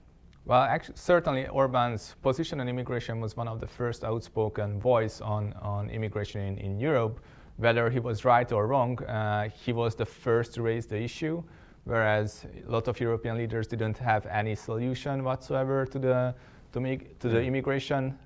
Well, 0.45 0.63
actually, 0.63 0.97
certainly 0.97 1.47
Orban's 1.47 2.17
position 2.21 2.61
on 2.61 2.69
immigration 2.69 3.21
was 3.21 3.37
one 3.37 3.47
of 3.47 3.61
the 3.61 3.69
first 3.69 4.03
outspoken 4.03 4.81
voice 4.81 5.21
on, 5.21 5.53
on 5.63 5.89
immigration 5.89 6.41
in, 6.41 6.59
in 6.59 6.81
Europe. 6.81 7.21
Whether 7.63 7.91
he 7.91 8.01
was 8.01 8.25
right 8.25 8.51
or 8.51 8.67
wrong, 8.67 9.01
uh, 9.05 9.49
he 9.49 9.73
was 9.73 9.95
the 9.95 10.05
first 10.05 10.55
to 10.55 10.63
raise 10.63 10.85
the 10.87 11.01
issue, 11.01 11.45
whereas 11.85 12.45
a 12.67 12.69
lot 12.69 12.89
of 12.89 12.99
European 12.99 13.37
leaders 13.37 13.69
didn't 13.69 13.99
have 13.99 14.27
any 14.27 14.57
solution 14.57 15.23
whatsoever 15.23 15.87
to 15.87 15.99
the, 16.01 16.35
to, 16.73 16.81
make, 16.81 17.21
to 17.21 17.29
the 17.29 17.39
mm. 17.39 17.47
immigration 17.47 18.19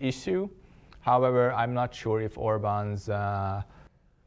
issue. 0.00 0.48
However, 1.02 1.52
I'm 1.52 1.72
not 1.72 1.94
sure 1.94 2.20
if 2.20 2.36
Orban's 2.36 3.08
uh, 3.08 3.62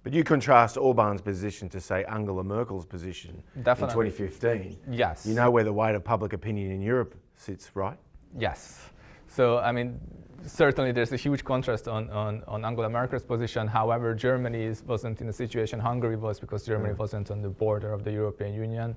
but 0.01 0.13
you 0.13 0.23
contrast 0.23 0.77
Orban's 0.77 1.21
position 1.21 1.67
to, 1.69 1.81
say, 1.81 2.05
Angela 2.05 2.43
Merkel's 2.43 2.85
position 2.85 3.41
Definitely. 3.63 4.07
in 4.07 4.13
2015. 4.13 4.77
Yes. 4.91 5.25
You 5.25 5.33
know 5.33 5.49
where 5.49 5.63
the 5.63 5.71
weight 5.71 5.95
of 5.95 6.03
public 6.03 6.33
opinion 6.33 6.71
in 6.71 6.81
Europe 6.81 7.15
sits, 7.35 7.71
right? 7.73 7.97
Yes. 8.37 8.81
So, 9.27 9.59
I 9.59 9.71
mean, 9.71 9.99
certainly 10.45 10.91
there's 10.91 11.11
a 11.11 11.17
huge 11.17 11.43
contrast 11.43 11.87
on, 11.87 12.09
on, 12.09 12.43
on 12.47 12.65
Angela 12.65 12.89
Merkel's 12.89 13.23
position. 13.23 13.67
However, 13.67 14.13
Germany 14.13 14.63
is, 14.63 14.83
wasn't 14.83 15.21
in 15.21 15.27
the 15.27 15.33
situation 15.33 15.79
Hungary 15.79 16.15
was 16.15 16.39
because 16.39 16.65
Germany 16.65 16.93
mm. 16.93 16.97
wasn't 16.97 17.31
on 17.31 17.41
the 17.41 17.49
border 17.49 17.93
of 17.93 18.03
the 18.03 18.11
European 18.11 18.53
Union. 18.53 18.95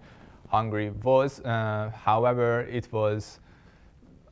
Hungary 0.48 0.90
was. 0.90 1.40
Uh, 1.40 1.90
however, 1.94 2.62
it 2.70 2.92
was 2.92 3.40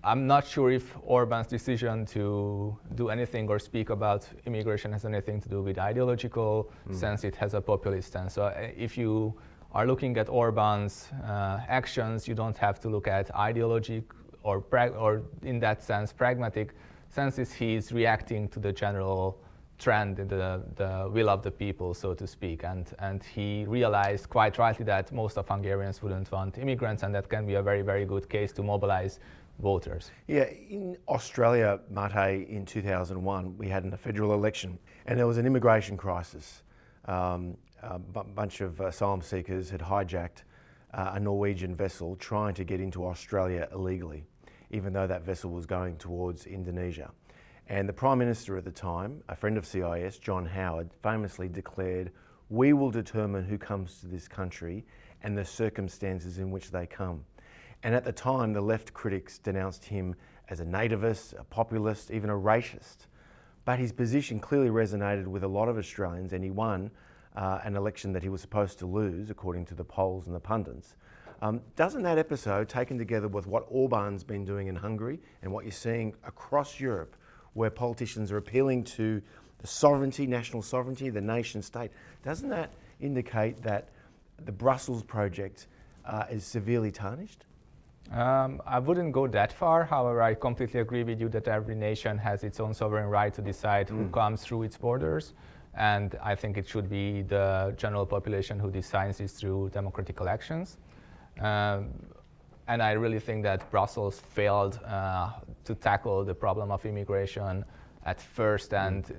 I'm 0.07 0.27
not 0.27 0.47
sure 0.47 0.71
if 0.71 0.95
Orban's 1.03 1.47
decision 1.47 2.05
to 2.07 2.77
do 2.95 3.09
anything 3.09 3.49
or 3.49 3.59
speak 3.59 3.89
about 3.89 4.29
immigration 4.45 4.93
has 4.93 5.07
anything 5.07 5.41
to 5.41 5.49
do 5.49 5.63
with 5.63 5.79
ideological 5.79 6.71
mm. 6.87 6.95
sense. 6.95 7.25
It 7.25 7.35
has 7.37 7.55
a 7.55 7.61
populist 7.61 8.13
sense. 8.13 8.35
So 8.35 8.45
uh, 8.45 8.69
if 8.77 8.99
you 8.99 9.35
are 9.73 9.87
looking 9.87 10.19
at 10.19 10.29
Orban's 10.29 11.09
uh, 11.27 11.61
actions, 11.69 12.29
you 12.29 12.35
don't 12.35 12.57
have 12.59 12.81
to 12.81 12.91
look 12.91 13.09
at 13.09 13.35
ideology 13.35 14.03
or, 14.43 14.61
prag- 14.61 14.95
or 14.95 15.23
in 15.43 15.59
that 15.61 15.83
sense, 15.83 16.13
pragmatic 16.13 16.75
senses. 17.15 17.53
He's 17.53 17.93
reacting 17.93 18.49
to 18.49 18.61
the 18.61 18.73
general 18.73 19.39
trend 19.79 20.19
in 20.19 20.29
the, 20.29 20.63
the 20.77 21.09
will 21.11 21.29
of 21.29 21.43
the 21.43 21.51
people, 21.51 21.95
so 21.95 22.15
to 22.15 22.27
speak. 22.27 22.65
And, 22.65 22.87
and 22.99 23.23
he 23.23 23.65
realized 23.67 24.29
quite 24.29 24.59
rightly 24.59 24.85
that 24.87 25.13
most 25.13 25.39
of 25.39 25.49
Hungarians 25.49 26.03
wouldn't 26.03 26.31
want 26.31 26.59
immigrants, 26.59 27.03
and 27.03 27.15
that 27.15 27.29
can 27.29 27.47
be 27.47 27.55
a 27.55 27.63
very, 27.63 27.83
very 27.83 28.05
good 28.05 28.29
case 28.29 28.53
to 28.53 28.63
mobilize 28.63 29.21
voters. 29.61 30.11
Yeah, 30.27 30.45
in 30.45 30.97
Australia, 31.09 31.81
Mate, 31.89 32.49
in 32.49 32.65
2001, 32.67 33.57
we 33.57 33.69
had 33.69 33.85
a 33.87 33.97
federal 33.97 34.35
election 34.35 34.79
and 35.07 35.19
there 35.19 35.27
was 35.27 35.39
an 35.39 35.47
immigration 35.47 35.97
crisis. 35.97 36.63
Um, 37.05 37.57
a 37.83 37.99
b- 37.99 38.21
bunch 38.35 38.61
of 38.63 38.81
asylum 38.81 39.23
seekers 39.23 39.71
had 39.71 39.81
hijacked 39.81 40.43
uh, 40.95 41.13
a 41.15 41.21
Norwegian 41.21 41.77
vessel 41.77 42.17
trying 42.17 42.55
to 42.55 42.65
get 42.65 42.81
into 42.81 43.07
Australia 43.07 43.69
illegally, 43.73 44.25
even 44.75 44.93
though 44.93 45.07
that 45.07 45.23
vessel 45.23 45.53
was 45.53 45.67
going 45.67 45.97
towards 45.99 46.47
Indonesia. 46.47 47.13
And 47.69 47.89
the 47.89 47.93
Prime 47.93 48.19
Minister 48.19 48.57
at 48.57 48.65
the 48.65 48.73
time, 48.73 49.23
a 49.29 49.37
friend 49.37 49.57
of 49.57 49.65
CIS, 49.65 50.19
John 50.19 50.45
Howard, 50.45 50.91
famously 51.01 51.49
declared, 51.49 52.11
We 52.51 52.73
will 52.73 52.91
determine 52.91 53.45
who 53.45 53.57
comes 53.57 54.01
to 54.01 54.09
this 54.09 54.27
country 54.27 54.85
and 55.23 55.39
the 55.39 55.45
circumstances 55.45 56.39
in 56.39 56.51
which 56.51 56.73
they 56.73 56.87
come. 56.87 57.25
And 57.85 57.95
at 57.95 58.05
the 58.05 58.13
time, 58.13 58.53
the 58.53 58.61
left 58.61 58.93
critics 58.93 59.39
denounced 59.39 59.85
him 59.85 60.17
as 60.49 60.59
a 60.59 60.65
nativist, 60.65 61.39
a 61.39 61.45
populist, 61.45 62.11
even 62.11 62.29
a 62.29 62.35
racist. 62.35 63.07
But 63.65 63.79
his 63.79 63.93
position 63.93 64.41
clearly 64.41 64.71
resonated 64.71 65.29
with 65.29 65.45
a 65.45 65.49
lot 65.49 65.69
of 65.69 65.79
Australians, 65.79 66.33
and 66.33 66.43
he 66.43 66.51
won 66.51 66.91
uh, 67.37 67.61
an 67.63 67.77
election 67.77 68.13
that 68.13 68.25
he 68.25 68.29
was 68.29 68.41
supposed 68.41 68.81
to 68.81 68.87
lose, 68.87 69.31
according 69.31 69.67
to 69.67 69.75
the 69.75 69.85
polls 69.85 70.27
and 70.27 70.35
the 70.35 70.41
pundits. 70.41 70.97
Um, 71.43 71.61
doesn't 71.77 72.03
that 72.03 72.19
episode, 72.19 72.69
taken 72.69 72.97
together 72.99 73.29
with 73.29 73.47
what 73.47 73.67
Orban's 73.69 74.25
been 74.25 74.45
doing 74.45 74.69
in 74.69 74.77
Hungary 74.77 75.21
and 75.43 75.53
what 75.53 75.65
you're 75.65 75.73
seeing 75.73 76.15
across 76.25 76.81
Europe, 76.81 77.17
where 77.53 77.71
politicians 77.71 78.33
are 78.33 78.39
appealing 78.39 78.85
to 78.85 79.21
the 79.59 79.67
sovereignty, 79.67 80.27
national 80.27 80.63
sovereignty, 80.63 81.11
the 81.11 81.21
nation 81.21 81.63
state, 81.63 81.91
doesn't 82.23 82.49
that 82.49 82.71
indicate 83.01 83.63
that 83.63 83.89
the 84.45 84.53
Brussels 84.53 85.03
project 85.03 85.67
uh, 86.05 86.25
is 86.31 86.45
severely 86.45 86.91
tarnished? 86.91 87.45
Um, 88.13 88.61
I 88.67 88.79
wouldn't 88.79 89.13
go 89.13 89.27
that 89.29 89.53
far. 89.53 89.85
However, 89.85 90.21
I 90.21 90.35
completely 90.35 90.81
agree 90.81 91.05
with 91.05 91.21
you 91.21 91.29
that 91.31 91.49
every 91.49 91.75
nation 91.75 92.19
has 92.19 92.45
its 92.45 92.61
own 92.61 92.75
sovereign 92.75 93.09
right 93.09 93.33
to 93.33 93.43
decide 93.43 93.89
mm. 93.89 93.97
who 93.97 94.09
comes 94.09 94.43
through 94.43 94.65
its 94.65 94.77
borders. 94.77 95.33
And 95.77 96.17
I 96.23 96.35
think 96.35 96.57
it 96.57 96.69
should 96.69 96.89
be 96.89 97.23
the 97.23 97.75
general 97.77 98.07
population 98.07 98.59
who 98.59 98.71
decides 98.71 99.19
this 99.19 99.33
through 99.33 99.71
democratic 99.71 100.21
elections. 100.21 100.77
Um, 101.41 101.93
and 102.67 102.83
I 102.83 102.93
really 102.93 103.21
think 103.21 103.43
that 103.43 103.71
Brussels 103.71 104.21
failed 104.21 104.81
uh, 104.85 105.31
to 105.65 105.75
tackle 105.75 106.25
the 106.25 106.35
problem 106.35 106.71
of 106.71 106.85
immigration 106.87 107.65
at 108.05 108.21
first, 108.21 108.71
mm. 108.71 108.87
and 108.87 109.15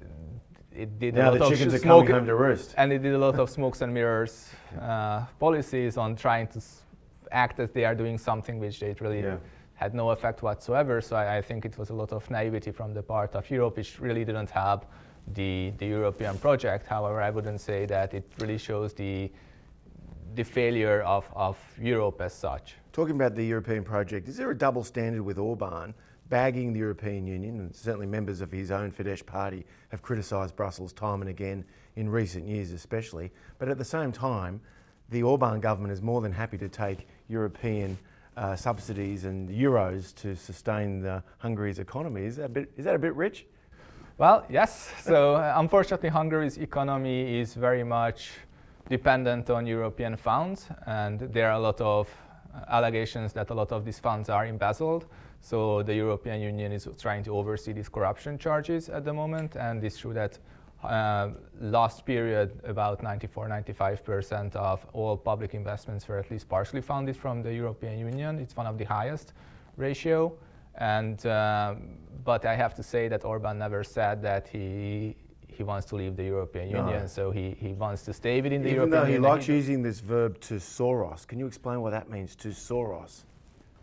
it 0.76 1.00
did 1.00 1.16
now 1.16 1.30
a 1.30 1.32
lot 1.32 1.40
the 1.40 1.46
of 1.46 1.52
chickens 1.52 1.74
are 1.74 1.80
coming 1.80 2.12
home 2.12 2.26
to 2.26 2.36
roost. 2.36 2.74
And 2.78 2.92
it 2.92 3.02
did 3.02 3.14
a 3.14 3.18
lot 3.18 3.40
of 3.40 3.50
smokes 3.50 3.82
and 3.82 3.94
mirrors 3.94 4.50
uh, 4.82 5.26
policies 5.40 5.98
on 5.98 6.16
trying 6.16 6.48
to 6.48 6.62
act 7.32 7.60
as 7.60 7.72
they 7.72 7.86
are 7.86 7.96
doing 7.96 8.18
something 8.18 8.60
which 8.60 8.80
they 8.80 8.96
really 9.00 9.22
yeah. 9.22 9.38
had 9.76 9.94
no 9.94 10.10
effect 10.12 10.42
whatsoever. 10.44 11.02
So 11.02 11.16
I, 11.16 11.38
I, 11.38 11.42
think 11.42 11.66
it 11.66 11.78
was 11.78 11.90
a 11.90 11.94
lot 11.94 12.12
of 12.12 12.30
naivety 12.30 12.72
from 12.72 12.94
the 12.94 13.02
part 13.02 13.36
of 13.36 13.50
Europe, 13.50 13.78
which 13.78 14.00
really 14.00 14.26
didn't 14.26 14.50
help 14.50 14.86
the, 15.34 15.74
the 15.78 15.88
European 15.88 16.38
project. 16.38 16.86
However, 16.86 17.22
I 17.22 17.30
wouldn't 17.30 17.62
say 17.62 17.86
that 17.88 18.14
it 18.14 18.30
really 18.40 18.58
shows 18.58 18.94
the, 18.94 19.32
the 20.34 20.44
failure 20.44 21.02
of, 21.02 21.30
of 21.36 21.58
Europe 21.80 22.22
as 22.22 22.34
such. 22.34 22.76
Talking 22.92 23.16
about 23.16 23.36
the 23.36 23.46
European 23.46 23.84
project, 23.84 24.28
is 24.28 24.38
there 24.38 24.52
a 24.52 24.58
double 24.58 24.84
standard 24.84 25.22
with 25.22 25.38
Orban? 25.38 25.94
bagging 26.30 26.74
the 26.74 26.80
European 26.80 27.28
Union, 27.28 27.60
and 27.60 27.76
certainly 27.76 28.08
members 28.08 28.42
of 28.42 28.52
his 28.52 28.72
own 28.72 28.92
Fidesz 28.92 29.26
party 29.26 29.66
have 29.90 30.02
criticised 30.02 30.56
Brussels 30.56 30.94
time 30.94 31.22
and 31.22 31.30
again 31.30 31.64
in 31.96 32.10
recent 32.10 32.48
years, 32.48 32.72
especially. 32.72 33.32
But 33.60 33.70
at 33.70 33.78
the 33.78 33.86
same 33.86 34.12
time, 34.12 34.60
the 35.10 35.22
Orban 35.24 35.60
government 35.60 35.94
is 35.94 36.02
more 36.02 36.22
than 36.22 36.32
happy 36.32 36.58
to 36.58 36.68
take 36.68 37.08
European 37.28 37.98
uh, 38.36 38.56
subsidies 38.56 39.26
and 39.26 39.50
euros 39.50 40.14
to 40.16 40.36
sustain 40.36 41.00
the 41.00 41.24
Hungary's 41.38 41.80
economy. 41.80 42.26
Is 42.26 42.38
that 42.38 42.46
a 42.46 42.50
bit, 42.50 42.72
is 42.76 42.86
that 42.86 42.96
a 42.96 43.00
bit 43.00 43.16
rich? 43.16 43.46
Well, 44.18 44.46
yes. 44.50 44.92
So 45.02 45.36
uh, 45.36 45.54
unfortunately, 45.58 46.10
Hungary's 46.10 46.58
economy 46.58 47.38
is 47.38 47.54
very 47.54 47.84
much 47.84 48.32
dependent 48.90 49.50
on 49.50 49.66
European 49.66 50.16
funds, 50.16 50.68
and 50.86 51.20
there 51.20 51.50
are 51.50 51.56
a 51.56 51.60
lot 51.60 51.82
of 51.82 52.10
allegations 52.70 53.34
that 53.34 53.50
a 53.50 53.54
lot 53.54 53.72
of 53.72 53.84
these 53.86 54.00
funds 54.00 54.30
are 54.30 54.46
embezzled. 54.46 55.06
So 55.42 55.84
the 55.84 55.94
European 55.94 56.42
Union 56.42 56.72
is 56.72 56.88
trying 57.00 57.24
to 57.24 57.36
oversee 57.36 57.74
these 57.74 57.90
corruption 57.90 58.38
charges 58.38 58.90
at 58.90 59.04
the 59.04 59.14
moment, 59.14 59.56
and 59.56 59.84
it's 59.84 59.98
true 59.98 60.14
that 60.14 60.40
uh, 60.84 61.30
last 61.60 62.06
period, 62.06 62.60
about 62.64 63.02
94, 63.02 63.48
95% 63.48 64.56
of 64.56 64.86
all 64.94 65.18
public 65.18 65.54
investments 65.54 66.08
were 66.08 66.20
at 66.20 66.30
least 66.30 66.48
partially 66.48 66.82
funded 66.82 67.16
from 67.16 67.42
the 67.42 67.54
European 67.54 67.98
Union. 67.98 68.40
It's 68.40 68.56
one 68.56 68.68
of 68.68 68.78
the 68.78 68.86
highest 68.86 69.34
ratio. 69.78 70.34
And, 70.76 71.26
uh, 71.26 71.76
but 72.24 72.46
I 72.46 72.56
have 72.56 72.74
to 72.76 72.84
say 72.84 73.08
that 73.08 73.24
Orban 73.24 73.58
never 73.58 73.84
said 73.84 74.22
that 74.24 74.48
he, 74.48 75.16
he 75.56 75.64
wants 75.64 75.86
to 75.88 75.96
leave 75.96 76.16
the 76.16 76.24
European 76.24 76.72
no. 76.72 76.86
Union, 76.86 77.08
so 77.08 77.32
he, 77.32 77.56
he 77.60 77.74
wants 77.74 78.04
to 78.04 78.14
stay 78.14 78.42
within 78.42 78.62
the 78.62 78.70
Even 78.70 78.76
European 78.76 79.02
Union. 79.04 79.14
Even 79.14 79.22
though 79.22 79.30
he 79.30 79.36
likes 79.36 79.48
using 79.48 79.82
this 79.82 80.00
verb 80.00 80.40
to 80.42 80.56
Soros, 80.56 81.26
can 81.26 81.40
you 81.40 81.48
explain 81.48 81.82
what 81.82 81.92
that 81.92 82.10
means, 82.10 82.36
to 82.38 82.50
Soros? 82.50 83.24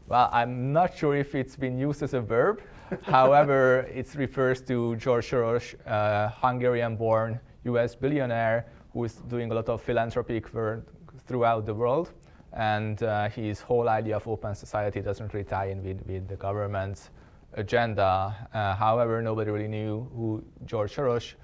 Well, 0.08 0.28
I'm 0.32 0.72
not 0.72 0.96
sure 0.96 1.16
if 1.16 1.34
it's 1.34 1.56
been 1.56 1.78
used 1.78 2.02
as 2.02 2.14
a 2.14 2.20
verb. 2.20 2.60
However, 3.02 3.88
it 3.94 4.14
refers 4.14 4.60
to 4.62 4.96
George 4.96 5.30
Soros, 5.30 5.74
a 5.86 6.28
Hungarian-born 6.40 7.40
US 7.64 7.94
billionaire 7.94 8.66
who 8.92 9.04
is 9.04 9.14
doing 9.14 9.50
a 9.50 9.54
lot 9.54 9.68
of 9.68 9.80
philanthropic 9.80 10.52
work 10.52 10.86
throughout 11.26 11.64
the 11.64 11.74
world. 11.74 12.12
And 12.52 13.02
uh, 13.02 13.30
his 13.30 13.60
whole 13.60 13.88
idea 13.88 14.16
of 14.16 14.28
open 14.28 14.54
society 14.54 15.00
doesn't 15.00 15.32
really 15.32 15.44
tie 15.44 15.70
in 15.70 15.82
with, 15.82 16.04
with 16.06 16.28
the 16.28 16.36
government's 16.36 17.08
agenda. 17.54 18.48
Uh, 18.52 18.74
however, 18.74 19.22
nobody 19.22 19.50
really 19.50 19.68
knew 19.68 20.10
who 20.14 20.44
George 20.66 20.94
Soros 20.94 21.34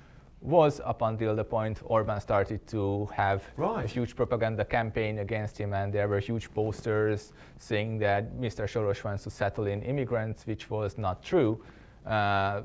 was 0.41 0.81
up 0.85 1.03
until 1.03 1.35
the 1.35 1.45
point 1.45 1.81
Orban 1.85 2.21
started 2.21 2.67
to 2.69 3.07
have 3.07 3.43
right. 3.57 3.85
a 3.85 3.89
huge 3.89 4.15
propaganda 4.15 4.65
campaign 4.65 5.19
against 5.19 5.59
him, 5.59 5.73
and 5.73 5.93
there 5.93 6.07
were 6.09 6.21
huge 6.21 6.53
posters 6.55 7.33
saying 7.59 7.99
that 7.99 8.35
Mr. 8.37 8.65
Soros 8.65 9.03
wants 9.03 9.25
to 9.25 9.31
settle 9.31 9.67
in 9.67 9.83
immigrants, 9.83 10.47
which 10.47 10.71
was 10.71 10.97
not 10.97 11.23
true. 11.23 11.61
Uh, 12.07 12.63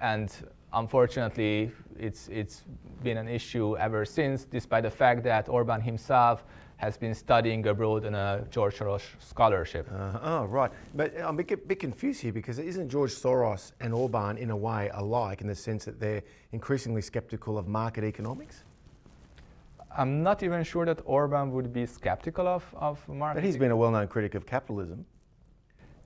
and 0.00 0.30
unfortunately, 0.72 1.70
it's, 1.98 2.28
it's 2.28 2.64
been 3.02 3.16
an 3.16 3.28
issue 3.28 3.76
ever 3.78 4.04
since, 4.04 4.44
despite 4.44 4.82
the 4.82 4.90
fact 4.90 5.22
that 5.24 5.48
Orban 5.48 5.80
himself 5.80 6.44
has 6.80 6.96
been 6.96 7.14
studying 7.14 7.66
abroad 7.66 8.06
on 8.06 8.14
a 8.14 8.42
George 8.50 8.78
Soros 8.78 9.02
scholarship. 9.18 9.86
Uh, 9.92 10.18
oh, 10.22 10.44
right. 10.46 10.70
But 10.94 11.14
I'm 11.20 11.38
a 11.38 11.42
bit, 11.42 11.68
bit 11.68 11.78
confused 11.78 12.22
here 12.22 12.32
because 12.32 12.58
isn't 12.58 12.88
George 12.88 13.14
Soros 13.14 13.72
and 13.80 13.92
Orban, 13.92 14.38
in 14.38 14.48
a 14.50 14.56
way, 14.56 14.90
alike 14.94 15.42
in 15.42 15.46
the 15.46 15.54
sense 15.54 15.84
that 15.84 16.00
they're 16.00 16.22
increasingly 16.52 17.02
skeptical 17.02 17.58
of 17.58 17.68
market 17.68 18.02
economics? 18.02 18.64
I'm 19.94 20.22
not 20.22 20.42
even 20.42 20.64
sure 20.64 20.86
that 20.86 21.02
Orban 21.04 21.52
would 21.52 21.70
be 21.70 21.84
skeptical 21.84 22.48
of, 22.48 22.64
of 22.74 23.06
market. 23.06 23.40
But 23.40 23.44
he's 23.44 23.58
been 23.58 23.72
a 23.72 23.76
well 23.76 23.90
known 23.90 24.08
critic 24.08 24.34
of 24.34 24.46
capitalism 24.46 25.04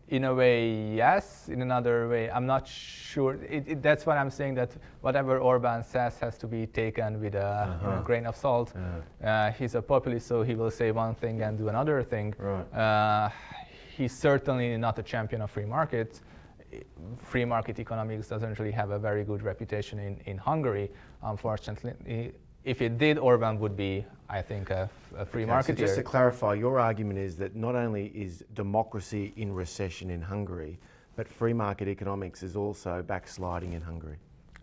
in 0.09 0.25
a 0.25 0.35
way, 0.35 0.95
yes. 0.95 1.49
In 1.49 1.63
another 1.63 2.09
way, 2.09 2.31
I'm 2.31 2.47
not 2.47 2.69
sure. 2.69 3.35
It, 3.35 3.65
it, 3.67 3.83
that's 3.83 4.05
what 4.07 4.19
I'm 4.19 4.31
saying. 4.31 4.55
That 4.55 4.71
whatever 5.01 5.39
Orban 5.39 5.83
says 5.83 6.19
has 6.19 6.37
to 6.39 6.47
be 6.47 6.67
taken 6.67 7.21
with 7.21 7.35
a, 7.35 7.47
uh-huh. 7.47 7.79
you 7.83 7.97
know, 7.97 8.03
grain 8.03 8.27
of 8.27 8.37
salt. 8.37 8.73
Uh-huh. 8.77 9.27
Uh, 9.27 9.53
he's 9.53 9.75
a 9.75 9.83
populist, 9.83 10.27
so 10.27 10.43
he 10.43 10.55
will 10.55 10.71
say 10.71 10.91
one 10.91 11.15
thing 11.15 11.43
and 11.43 11.57
do 11.57 11.69
another 11.69 12.03
thing. 12.03 12.35
Right. 12.39 12.75
Uh, 12.75 13.31
he's 13.97 14.17
certainly 14.17 14.77
not 14.77 14.99
a 14.99 15.03
champion 15.03 15.43
of 15.43 15.51
free 15.51 15.67
markets. 15.67 16.21
Free 17.19 17.45
market 17.45 17.79
economics 17.79 18.29
doesn't 18.29 18.59
really 18.59 18.73
have 18.73 18.91
a 18.91 18.99
very 18.99 19.25
good 19.25 19.43
reputation 19.43 19.99
in, 20.01 20.21
in 20.27 20.37
Hungary, 20.37 20.91
unfortunately 21.23 22.33
if 22.65 22.81
it 22.81 22.99
did, 22.99 23.19
Orban 23.19 23.59
would 23.61 23.77
be, 23.77 24.05
I 24.29 24.41
think, 24.43 24.71
a, 24.71 24.89
a 25.17 25.25
free 25.25 25.43
okay, 25.43 25.51
market. 25.51 25.79
So 25.79 25.85
just 25.85 25.97
to 25.97 26.03
clarify, 26.03 26.55
your 26.55 26.79
argument 26.81 27.19
is 27.19 27.37
that 27.37 27.55
not 27.55 27.75
only 27.75 28.07
is 28.15 28.45
democracy 28.55 29.33
in 29.37 29.53
recession 29.53 30.11
in 30.11 30.23
Hungary, 30.23 30.79
but 31.17 31.29
free 31.29 31.53
market 31.53 31.89
economics 31.89 32.43
is 32.43 32.57
also 32.57 33.03
backsliding 33.03 33.75
in 33.75 33.83
Hungary. 33.83 34.17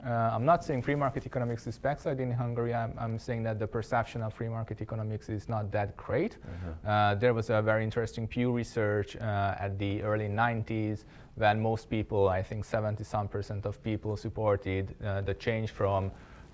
Uh, 0.03 0.31
I'm 0.33 0.45
not 0.45 0.63
saying 0.63 0.81
free 0.81 0.95
market 0.95 1.27
economics 1.27 1.67
is 1.67 1.77
backsliding 1.77 2.31
in 2.31 2.35
Hungary. 2.35 2.73
I'm, 2.73 2.93
I'm, 2.97 3.19
saying 3.19 3.43
that 3.43 3.59
the 3.59 3.67
perception 3.67 4.23
of 4.23 4.33
free 4.33 4.49
market 4.49 4.81
economics 4.81 5.29
is 5.29 5.47
not 5.47 5.71
that 5.73 5.95
great. 5.95 6.37
Uh-huh. 6.43 6.89
Uh, 6.89 7.15
there 7.15 7.35
was 7.35 7.51
a 7.51 7.61
very 7.61 7.83
interesting 7.83 8.27
Pew 8.27 8.51
research 8.51 9.15
uh, 9.17 9.55
at 9.59 9.77
the 9.77 10.01
early 10.01 10.27
90s 10.27 11.03
when 11.35 11.61
most 11.61 11.87
people, 11.87 12.29
I 12.29 12.41
think 12.41 12.65
70 12.65 13.03
some 13.03 13.27
percent 13.27 13.67
of 13.67 13.81
people, 13.83 14.17
supported 14.17 14.95
uh, 15.05 15.21
the 15.21 15.35
change 15.35 15.69
from 15.69 16.11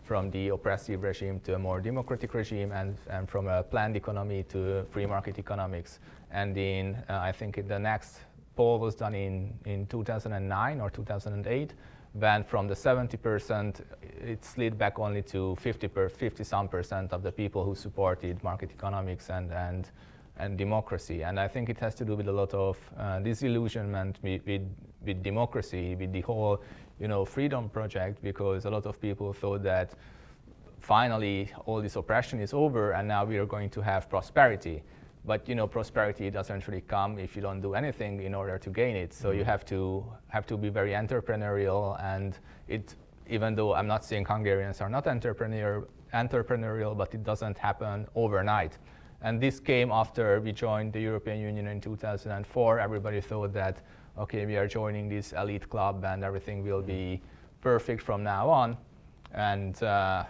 from 0.08 0.32
the 0.32 0.48
oppressive 0.50 1.04
regime 1.04 1.40
to 1.42 1.56
a 1.56 1.60
more 1.60 1.82
democratic 1.82 2.34
regime 2.34 2.72
and, 2.72 2.98
and 3.10 3.30
from 3.30 3.48
a 3.48 3.62
planned 3.62 3.98
economy 3.98 4.44
to 4.44 4.86
free 4.90 5.06
market 5.06 5.38
economics. 5.38 6.00
And 6.32 6.58
in, 6.58 6.96
uh, 7.10 7.20
I 7.20 7.34
think 7.34 7.68
the 7.68 7.78
next 7.78 8.20
poll 8.56 8.80
was 8.80 8.96
done 8.96 9.14
in, 9.14 9.54
in 9.66 9.86
2009 9.88 10.80
or 10.80 10.90
2008, 10.90 11.74
when 12.14 12.44
from 12.44 12.68
the 12.68 12.74
70%, 12.74 13.82
it 14.02 14.44
slid 14.44 14.78
back 14.78 14.98
only 14.98 15.22
to 15.24 15.56
50, 15.58 15.88
per, 15.90 16.10
50 16.10 16.44
some 16.44 16.68
percent 16.70 17.12
of 17.12 17.22
the 17.22 17.32
people 17.32 17.64
who 17.64 17.76
supported 17.76 18.42
market 18.44 18.72
economics 18.72 19.30
and, 19.30 19.52
and, 19.52 19.90
and 20.38 20.58
democracy. 20.58 21.24
And 21.24 21.38
I 21.38 21.50
think 21.50 21.70
it 21.70 21.78
has 21.80 21.94
to 21.96 22.06
do 22.06 22.16
with 22.16 22.30
a 22.30 22.32
lot 22.32 22.54
of 22.54 22.78
uh, 22.98 23.20
disillusionment 23.20 24.20
with, 24.24 24.42
with, 24.48 24.68
with 25.06 25.22
democracy, 25.22 25.96
with 25.96 26.14
the 26.14 26.22
whole 26.22 26.62
you 27.00 27.08
know, 27.08 27.26
freedom 27.26 27.70
project 27.70 28.22
because 28.24 28.66
a 28.66 28.70
lot 28.70 28.86
of 28.86 29.00
people 29.00 29.34
thought 29.34 29.64
that 29.64 29.94
finally 30.80 31.50
all 31.66 31.82
this 31.82 31.96
oppression 31.96 32.40
is 32.40 32.54
over 32.54 32.92
and 32.92 33.08
now 33.08 33.26
we 33.26 33.38
are 33.38 33.46
going 33.46 33.70
to 33.70 33.82
have 33.82 34.10
prosperity. 34.10 34.84
But 35.26 35.48
you 35.50 35.56
know, 35.56 35.68
prosperity 35.68 36.30
doesn't 36.30 36.68
really 36.68 36.82
come 36.82 37.20
if 37.20 37.36
you 37.36 37.42
don't 37.42 37.62
do 37.62 37.74
anything 37.74 38.22
in 38.22 38.34
order 38.34 38.58
to 38.58 38.70
gain 38.70 38.96
it. 38.96 39.14
So 39.14 39.30
mm-hmm. 39.30 39.40
you 39.40 39.46
have 39.46 39.66
to 39.66 40.06
have 40.30 40.46
to 40.48 40.58
be 40.58 40.70
very 40.70 40.92
entrepreneurial 40.92 42.02
and 42.02 42.38
it 42.68 42.96
even 43.30 43.56
though 43.56 43.74
I'm 43.74 43.88
not 43.88 44.06
saying 44.06 44.26
Hungarians 44.26 44.80
are 44.80 44.90
not 44.90 45.06
entrepreneur, 45.08 45.86
entrepreneurial, 46.14 46.98
but 46.98 47.14
it 47.14 47.24
doesn't 47.24 47.58
happen 47.58 48.08
overnight. 48.16 48.78
And 49.22 49.42
this 49.42 49.60
came 49.60 49.92
after 49.92 50.40
we 50.40 50.52
joined 50.52 50.94
the 50.94 51.02
European 51.02 51.40
Union 51.40 51.68
in 51.68 51.82
2004. 51.82 52.80
Everybody 52.80 53.22
thought 53.22 53.54
that 53.54 53.82
okay, 54.18 54.46
we 54.46 54.58
are 54.58 54.68
joining 54.68 55.08
this 55.08 55.34
elite 55.34 55.70
club 55.70 56.04
and 56.04 56.24
everything 56.24 56.64
will 56.64 56.82
be 56.82 57.22
perfect 57.62 58.02
from 58.02 58.24
now 58.24 58.50
on. 58.50 58.78
And 59.34 59.82
uh, 59.84 60.24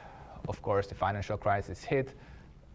of 0.47 0.62
course, 0.62 0.88
the 0.88 0.95
financial 0.95 1.38
crisis 1.38 1.84
hit. 1.84 2.13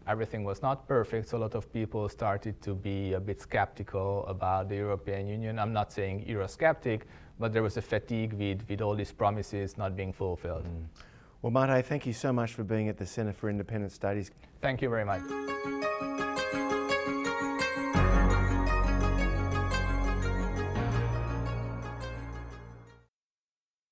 Everything 0.05 0.43
was 0.43 0.61
not 0.61 0.85
perfect, 0.87 1.29
so 1.29 1.37
a 1.37 1.39
lot 1.39 1.55
of 1.55 1.71
people 1.71 2.09
started 2.09 2.61
to 2.61 2.73
be 2.73 3.13
a 3.13 3.19
bit 3.19 3.39
skeptical 3.39 4.25
about 4.27 4.67
the 4.67 4.75
European 4.75 5.27
Union. 5.27 5.57
I'm 5.57 5.71
not 5.71 5.93
saying 5.93 6.25
Eurosceptic, 6.27 7.03
but 7.39 7.53
there 7.53 7.63
was 7.63 7.77
a 7.77 7.81
fatigue 7.81 8.33
with, 8.33 8.67
with 8.67 8.81
all 8.81 8.95
these 8.95 9.13
promises 9.13 9.77
not 9.77 9.95
being 9.95 10.11
fulfilled. 10.11 10.65
Mm. 10.65 10.85
Well, 11.43 11.51
Mate, 11.51 11.85
thank 11.85 12.05
you 12.05 12.13
so 12.13 12.31
much 12.31 12.53
for 12.53 12.63
being 12.63 12.87
at 12.87 12.97
the 12.97 13.05
Centre 13.05 13.33
for 13.33 13.49
Independent 13.49 13.91
Studies. 13.91 14.31
Thank 14.61 14.81
you 14.81 14.87
very 14.89 15.03
much. 15.03 16.22